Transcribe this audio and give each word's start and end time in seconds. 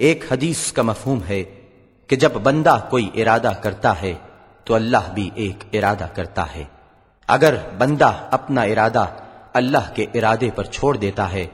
ایک 0.00 0.32
حدیث 0.32 0.72
کا 0.72 0.82
مفہوم 0.82 1.18
ہے 1.28 1.44
کہ 2.06 2.16
جب 2.16 2.32
بندہ 2.32 2.78
کوئی 2.90 3.10
ارادہ 3.14 3.52
کرتا 3.62 4.02
ہے 4.02 4.14
تو 4.64 4.74
اللہ 4.74 5.12
بھی 5.14 5.30
ایک 5.34 5.64
ارادہ 5.72 6.06
کرتا 6.14 6.44
ہے۔ 6.54 6.64
اگر 7.26 7.54
بندہ 7.78 8.12
اپنا 8.30 8.62
ارادہ 8.62 9.06
اللہ 9.52 9.94
کے 9.94 10.06
ارادے 10.14 10.50
پر 10.54 10.64
چھوڑ 10.64 10.96
دیتا 10.96 11.32
ہے 11.32 11.46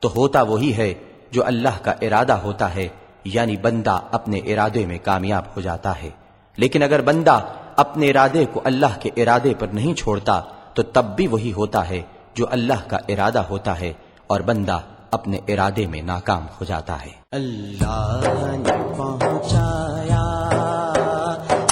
تو 0.00 0.12
ہوتا 0.16 0.42
وہی 0.42 0.76
ہے 0.76 0.94
جو 1.30 1.46
اللہ 1.46 1.78
کا 1.82 1.90
ارادہ 1.90 2.32
ہوتا 2.32 2.74
ہے 2.74 2.88
یعنی 3.24 3.56
بندہ 3.56 3.98
اپنے 4.10 4.38
ارادے 4.38 4.86
میں 4.86 4.98
کامیاب 5.02 5.42
ہو 5.56 5.60
جاتا 5.60 6.02
ہے۔ 6.02 6.10
لیکن 6.56 6.82
اگر 6.82 7.00
بندہ 7.00 7.40
اپنے 7.76 8.10
ارادے 8.10 8.44
کو 8.52 8.60
اللہ 8.64 9.00
کے 9.00 9.10
ارادے 9.16 9.54
پر 9.58 9.66
نہیں 9.66 9.94
چھوڑتا 9.94 10.42
تو 10.74 10.82
تب 10.82 11.04
بھی 11.16 11.26
وہی 11.26 11.52
ہوتا 11.52 11.88
ہے 11.88 12.02
جو 12.34 12.46
اللہ 12.50 12.88
کا 12.88 12.98
ارادہ 13.08 13.38
ہوتا 13.38 13.80
ہے 13.80 13.92
اور 14.26 14.40
بندہ 14.40 14.78
اپنے 15.12 15.38
ارادے 15.48 15.86
میں 15.86 16.02
ناکام 16.02 16.42
ہو 16.42 16.64
جاتا 16.64 17.04
ہے۔ 17.04 17.10
اللہ 17.32 18.20
نے 18.50 18.94
پہنچایا 18.96 20.24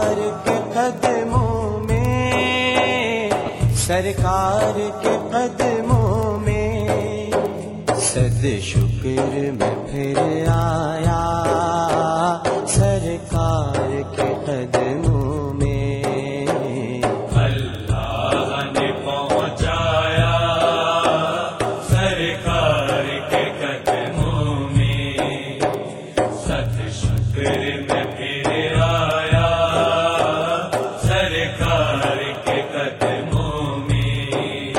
سرکار 0.08 0.44
کے 0.44 0.56
قدموں 0.74 1.78
میں، 1.80 3.30
سرکار 3.74 4.78
کے 5.02 5.16
قدموں 5.30 6.40
میں۔ 6.40 7.30
صد 7.96 8.44
شکر 8.62 9.34
میں 9.34 9.74
پھر 9.90 10.18
آیا، 10.48 11.22
سرکار 12.68 14.16
کے 14.16 14.34
قدموں 14.44 15.27
پیار 32.02 32.18
کے 32.44 32.62
قدموں 32.72 33.76
میں 33.76 34.74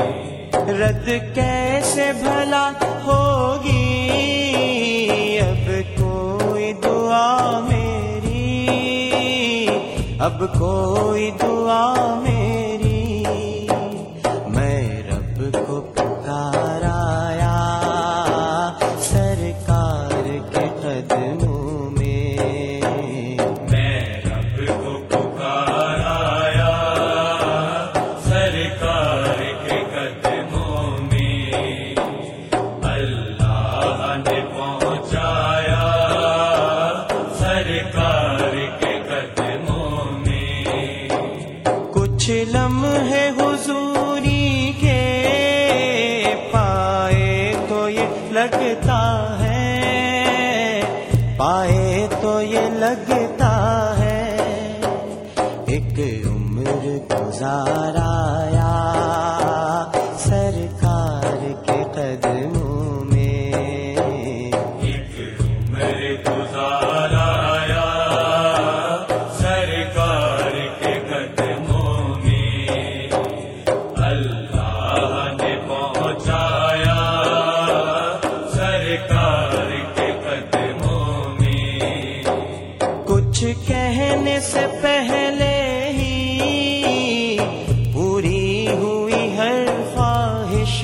رد 0.72 1.08
کیسے 1.34 2.10
بھلا 2.20 2.70
ہوگی؟ 3.04 3.78
اب 5.38 5.70
کوئی 5.98 6.72
دعا 6.72 7.60
میری، 7.60 8.66
اب 10.18 10.44
کوئی 10.58 11.30
دعا 11.30 12.20
میری۔ 12.22 12.59
کچھ 42.20 42.30
لمحے 42.30 43.28
حضوری 43.36 44.72
کے 44.80 44.98
پائے 46.52 47.52
تو 47.68 47.88
یہ 47.90 48.32
لگتا 48.32 48.98
ہے، 49.40 50.80
پائے 51.36 52.06
تو 52.20 52.42
یہ 52.42 52.68
لگتا 52.72 53.54
ہے۔ 53.98 54.36
ایک 55.66 55.98
عمر 56.26 56.86
گزارا 57.10 58.39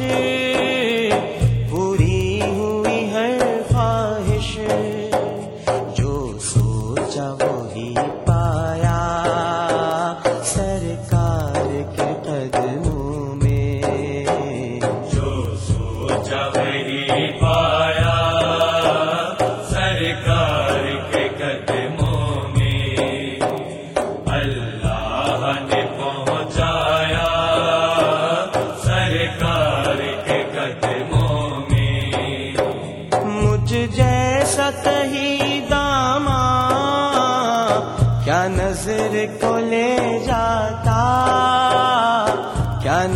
You. 0.09 0.46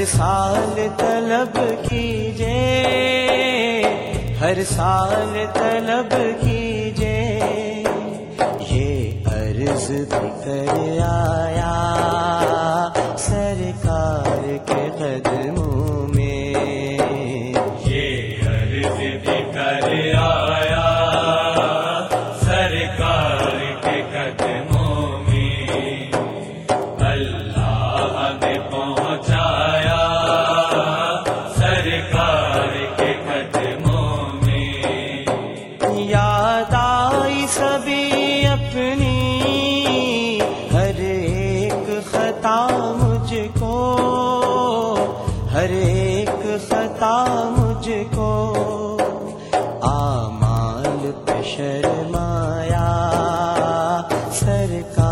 ہر 0.00 0.06
سال 0.06 0.78
طلب 0.96 1.56
کیجے 1.88 2.52
ہر 4.40 4.62
سال 4.64 5.34
طلب 5.54 6.14
کیجے 6.40 7.18
یہ 8.70 9.28
عرض 9.30 9.90
بھی 9.90 10.30
کر 10.44 11.00
آیا، 11.06 11.74
سرکار 13.18 14.56
کے 14.66 14.88
قدم 14.98 15.59
خطا 42.40 42.92
مجھ 42.98 43.34
کو 43.58 43.76
ہر 45.52 45.70
ایک 45.70 46.28
خطا 46.68 47.24
مجھ 47.56 47.90
کو 48.14 48.30
آمال 49.82 51.10
پہ 51.26 51.40
شرمایا 51.44 52.86
سرکار 54.32 55.09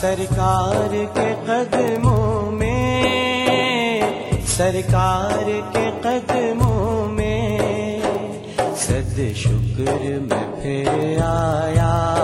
سرکار 0.00 0.94
کے 1.14 1.34
قدموں 1.46 2.50
میں 2.50 4.02
سرکار 4.46 5.50
کے 5.72 5.84
قدموں 6.02 7.06
میں 7.06 8.00
صد 8.76 9.18
شکر 9.36 10.18
میں 10.20 10.44
پھر 10.62 11.18
آیا۔ 11.24 12.19